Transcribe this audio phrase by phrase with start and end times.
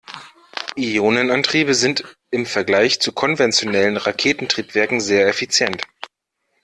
[0.77, 5.83] Ionenantriebe sind im Vergleich zu konventionellen Raketentriebwerken sehr effizient.